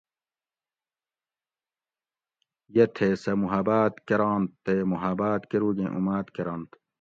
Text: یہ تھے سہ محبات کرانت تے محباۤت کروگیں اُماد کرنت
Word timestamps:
یہ 2.75 2.85
تھے 2.95 3.09
سہ 3.23 3.31
محبات 3.43 3.93
کرانت 4.07 4.49
تے 4.63 4.75
محباۤت 4.91 5.41
کروگیں 5.51 5.91
اُماد 5.97 6.25
کرنت 6.35 6.69